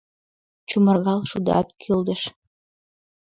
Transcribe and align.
Чумыргал 0.69 1.21
шудат, 1.29 1.67
кӱылдыш. 1.81 2.21